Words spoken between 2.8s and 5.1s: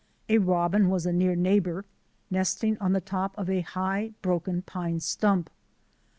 the top of a high, broken pine